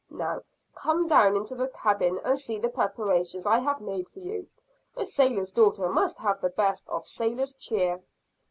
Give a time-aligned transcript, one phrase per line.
[0.09, 0.41] Now,
[0.73, 4.47] come down into the cabin and see the preparations I have made for you;
[4.97, 8.01] a sailor's daughter must have the best of sailor's cheer."